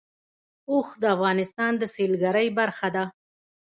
[0.71, 3.03] اوښ د افغانستان د سیلګرۍ برخه ده.